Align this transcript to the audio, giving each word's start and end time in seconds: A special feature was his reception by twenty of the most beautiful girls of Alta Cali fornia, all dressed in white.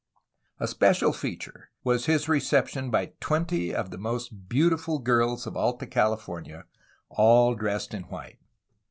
A 0.59 0.67
special 0.67 1.13
feature 1.13 1.69
was 1.83 2.07
his 2.07 2.27
reception 2.27 2.89
by 2.89 3.13
twenty 3.19 3.71
of 3.71 3.91
the 3.91 3.99
most 3.99 4.49
beautiful 4.49 4.97
girls 4.97 5.45
of 5.45 5.55
Alta 5.55 5.85
Cali 5.85 6.17
fornia, 6.17 6.63
all 7.09 7.53
dressed 7.53 7.93
in 7.93 8.05
white. 8.05 8.39